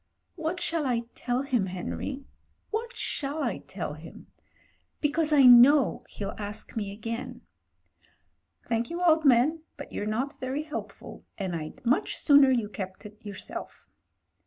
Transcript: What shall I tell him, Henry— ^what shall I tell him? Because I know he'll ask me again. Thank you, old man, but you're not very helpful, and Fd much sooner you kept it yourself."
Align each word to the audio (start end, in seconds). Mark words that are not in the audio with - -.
What 0.33 0.59
shall 0.59 0.87
I 0.87 1.03
tell 1.13 1.43
him, 1.43 1.67
Henry— 1.67 2.25
^what 2.73 2.95
shall 2.95 3.43
I 3.43 3.59
tell 3.59 3.93
him? 3.93 4.25
Because 4.99 5.31
I 5.31 5.43
know 5.43 6.03
he'll 6.09 6.33
ask 6.39 6.75
me 6.75 6.91
again. 6.91 7.41
Thank 8.67 8.89
you, 8.89 9.03
old 9.03 9.25
man, 9.25 9.59
but 9.77 9.91
you're 9.91 10.07
not 10.07 10.39
very 10.39 10.63
helpful, 10.63 11.23
and 11.37 11.53
Fd 11.53 11.85
much 11.85 12.15
sooner 12.17 12.49
you 12.49 12.67
kept 12.67 13.05
it 13.05 13.23
yourself." 13.23 13.87